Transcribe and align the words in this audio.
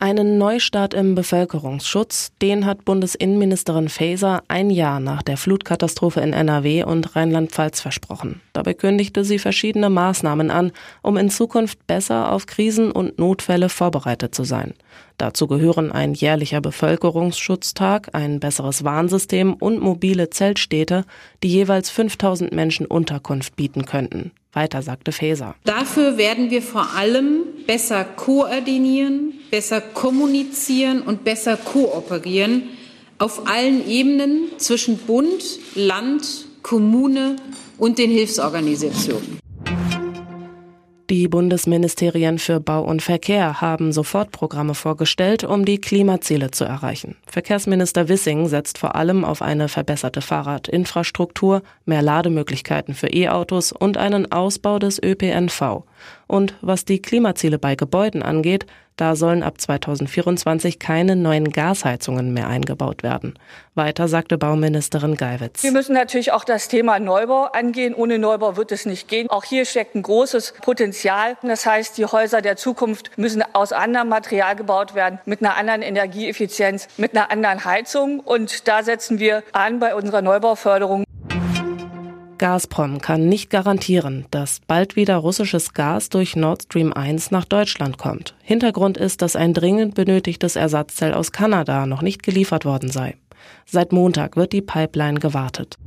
Einen 0.00 0.38
Neustart 0.38 0.92
im 0.92 1.14
Bevölkerungsschutz, 1.14 2.32
den 2.42 2.66
hat 2.66 2.84
Bundesinnenministerin 2.84 3.88
Faeser 3.88 4.42
ein 4.48 4.70
Jahr 4.70 4.98
nach 4.98 5.22
der 5.22 5.36
Flutkatastrophe 5.36 6.20
in 6.20 6.32
NRW 6.32 6.82
und 6.82 7.14
Rheinland-Pfalz 7.14 7.80
versprochen. 7.80 8.40
Dabei 8.52 8.74
kündigte 8.74 9.24
sie 9.24 9.38
verschiedene 9.38 9.90
Maßnahmen 9.90 10.50
an, 10.50 10.72
um 11.02 11.16
in 11.16 11.30
Zukunft 11.30 11.86
besser 11.86 12.32
auf 12.32 12.46
Krisen 12.46 12.90
und 12.90 13.20
Notfälle 13.20 13.68
vorbereitet 13.68 14.34
zu 14.34 14.42
sein. 14.42 14.74
Dazu 15.16 15.46
gehören 15.46 15.92
ein 15.92 16.14
jährlicher 16.14 16.60
Bevölkerungsschutztag, 16.60 18.10
ein 18.14 18.40
besseres 18.40 18.82
Warnsystem 18.82 19.54
und 19.54 19.80
mobile 19.80 20.28
Zeltstädte, 20.28 21.04
die 21.44 21.48
jeweils 21.48 21.90
5000 21.90 22.52
Menschen 22.52 22.86
Unterkunft 22.86 23.54
bieten 23.54 23.84
könnten. 23.84 24.32
Weiter 24.52 24.82
sagte 24.82 25.12
Faeser. 25.12 25.54
Dafür 25.64 26.16
werden 26.16 26.50
wir 26.50 26.62
vor 26.62 26.94
allem 26.96 27.42
besser 27.66 28.04
koordinieren, 28.04 29.33
besser 29.54 29.80
kommunizieren 29.80 31.00
und 31.00 31.22
besser 31.22 31.56
kooperieren 31.56 32.64
auf 33.18 33.46
allen 33.46 33.88
Ebenen 33.88 34.48
zwischen 34.56 34.98
Bund, 34.98 35.44
Land, 35.76 36.46
Kommune 36.62 37.36
und 37.78 37.98
den 37.98 38.10
Hilfsorganisationen. 38.10 39.38
Die 41.10 41.28
Bundesministerien 41.28 42.38
für 42.38 42.58
Bau 42.58 42.82
und 42.82 43.02
Verkehr 43.02 43.60
haben 43.60 43.92
Sofortprogramme 43.92 44.74
vorgestellt, 44.74 45.44
um 45.44 45.64
die 45.64 45.78
Klimaziele 45.78 46.50
zu 46.50 46.64
erreichen. 46.64 47.16
Verkehrsminister 47.26 48.08
Wissing 48.08 48.48
setzt 48.48 48.78
vor 48.78 48.96
allem 48.96 49.24
auf 49.24 49.42
eine 49.42 49.68
verbesserte 49.68 50.22
Fahrradinfrastruktur, 50.22 51.62
mehr 51.84 52.00
Lademöglichkeiten 52.02 52.94
für 52.94 53.08
E-Autos 53.08 53.70
und 53.70 53.98
einen 53.98 54.32
Ausbau 54.32 54.78
des 54.78 55.00
ÖPNV. 55.00 55.84
Und 56.34 56.56
was 56.62 56.84
die 56.84 57.00
Klimaziele 57.00 57.60
bei 57.60 57.76
Gebäuden 57.76 58.24
angeht, 58.24 58.66
da 58.96 59.14
sollen 59.14 59.44
ab 59.44 59.60
2024 59.60 60.80
keine 60.80 61.14
neuen 61.14 61.50
Gasheizungen 61.50 62.32
mehr 62.32 62.48
eingebaut 62.48 63.04
werden. 63.04 63.38
Weiter 63.76 64.08
sagte 64.08 64.36
Bauministerin 64.36 65.14
Geiwitz. 65.14 65.62
Wir 65.62 65.70
müssen 65.70 65.94
natürlich 65.94 66.32
auch 66.32 66.42
das 66.42 66.66
Thema 66.66 66.98
Neubau 66.98 67.44
angehen. 67.44 67.94
Ohne 67.94 68.18
Neubau 68.18 68.56
wird 68.56 68.72
es 68.72 68.84
nicht 68.84 69.06
gehen. 69.06 69.30
Auch 69.30 69.44
hier 69.44 69.64
steckt 69.64 69.94
ein 69.94 70.02
großes 70.02 70.54
Potenzial. 70.60 71.36
Das 71.42 71.66
heißt, 71.66 71.98
die 71.98 72.06
Häuser 72.06 72.42
der 72.42 72.56
Zukunft 72.56 73.16
müssen 73.16 73.44
aus 73.52 73.70
anderem 73.70 74.08
Material 74.08 74.56
gebaut 74.56 74.96
werden, 74.96 75.20
mit 75.26 75.40
einer 75.40 75.56
anderen 75.56 75.82
Energieeffizienz, 75.82 76.88
mit 76.96 77.16
einer 77.16 77.30
anderen 77.30 77.64
Heizung. 77.64 78.18
Und 78.18 78.66
da 78.66 78.82
setzen 78.82 79.20
wir 79.20 79.44
an 79.52 79.78
bei 79.78 79.94
unserer 79.94 80.20
Neubauförderung. 80.20 81.03
Gazprom 82.44 83.00
kann 83.00 83.26
nicht 83.26 83.48
garantieren, 83.48 84.26
dass 84.30 84.60
bald 84.66 84.96
wieder 84.96 85.16
russisches 85.16 85.72
Gas 85.72 86.10
durch 86.10 86.36
Nord 86.36 86.64
Stream 86.64 86.92
1 86.92 87.30
nach 87.30 87.46
Deutschland 87.46 87.96
kommt. 87.96 88.34
Hintergrund 88.42 88.98
ist, 88.98 89.22
dass 89.22 89.34
ein 89.34 89.54
dringend 89.54 89.94
benötigtes 89.94 90.54
Ersatzteil 90.54 91.14
aus 91.14 91.32
Kanada 91.32 91.86
noch 91.86 92.02
nicht 92.02 92.22
geliefert 92.22 92.66
worden 92.66 92.90
sei. 92.90 93.16
Seit 93.64 93.92
Montag 93.92 94.36
wird 94.36 94.52
die 94.52 94.60
Pipeline 94.60 95.20
gewartet. 95.20 95.78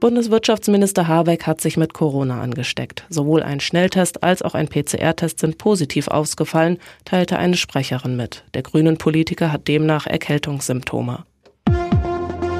Bundeswirtschaftsminister 0.00 1.06
Habeck 1.06 1.46
hat 1.46 1.60
sich 1.60 1.76
mit 1.76 1.94
Corona 1.94 2.40
angesteckt. 2.40 3.04
Sowohl 3.08 3.44
ein 3.44 3.60
Schnelltest 3.60 4.24
als 4.24 4.42
auch 4.42 4.56
ein 4.56 4.66
PCR-Test 4.66 5.38
sind 5.38 5.56
positiv 5.56 6.08
ausgefallen, 6.08 6.78
teilte 7.04 7.38
eine 7.38 7.56
Sprecherin 7.56 8.16
mit. 8.16 8.42
Der 8.54 8.62
grünen 8.62 8.98
Politiker 8.98 9.52
hat 9.52 9.68
demnach 9.68 10.08
Erkältungssymptome. 10.08 11.24